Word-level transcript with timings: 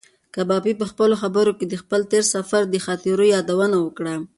کبابي 0.35 0.73
په 0.79 0.85
خپلو 0.91 1.15
خبرو 1.21 1.51
کې 1.57 1.65
د 1.67 1.73
خپل 1.81 2.01
تېر 2.11 2.23
سفر 2.35 2.61
د 2.69 2.75
خاطرو 2.85 3.23
یادونه 3.35 3.77
وکړه. 3.81 4.15